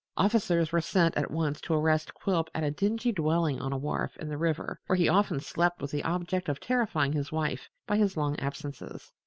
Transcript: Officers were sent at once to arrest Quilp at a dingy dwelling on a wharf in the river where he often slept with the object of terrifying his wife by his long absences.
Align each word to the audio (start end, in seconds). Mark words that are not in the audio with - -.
Officers 0.17 0.71
were 0.71 0.81
sent 0.81 1.15
at 1.15 1.29
once 1.29 1.61
to 1.61 1.75
arrest 1.75 2.11
Quilp 2.15 2.49
at 2.55 2.63
a 2.63 2.71
dingy 2.71 3.11
dwelling 3.11 3.61
on 3.61 3.71
a 3.71 3.77
wharf 3.77 4.17
in 4.17 4.29
the 4.29 4.35
river 4.39 4.79
where 4.87 4.95
he 4.97 5.07
often 5.07 5.39
slept 5.39 5.79
with 5.79 5.91
the 5.91 6.03
object 6.03 6.49
of 6.49 6.59
terrifying 6.59 7.13
his 7.13 7.31
wife 7.31 7.69
by 7.85 7.97
his 7.97 8.17
long 8.17 8.35
absences. 8.39 9.13